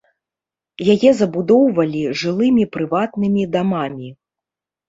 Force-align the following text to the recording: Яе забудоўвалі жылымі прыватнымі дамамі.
Яе 0.93 1.11
забудоўвалі 1.19 2.01
жылымі 2.21 2.63
прыватнымі 2.77 3.47
дамамі. 3.59 4.09